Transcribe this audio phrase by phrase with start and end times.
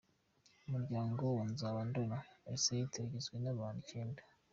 [0.67, 2.17] Umuryango wa Nzabandora
[2.55, 4.21] Isaie ugizwe n’abantu icyenda.